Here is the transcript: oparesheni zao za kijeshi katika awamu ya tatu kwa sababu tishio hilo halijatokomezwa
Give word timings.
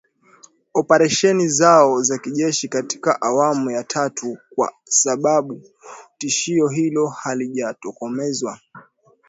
oparesheni 0.73 1.47
zao 1.49 2.01
za 2.03 2.17
kijeshi 2.17 2.67
katika 2.67 3.21
awamu 3.21 3.71
ya 3.71 3.83
tatu 3.83 4.37
kwa 4.55 4.73
sababu 4.83 5.61
tishio 6.17 6.67
hilo 6.67 7.07
halijatokomezwa 7.07 8.59